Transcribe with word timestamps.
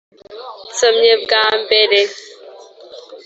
nsomye 0.69 1.13
bwa 1.23 1.43
mbere! 1.61 1.99